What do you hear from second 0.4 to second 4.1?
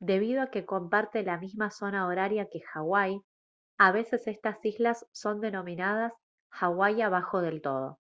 a que comparte la misma zona horaria que hawái a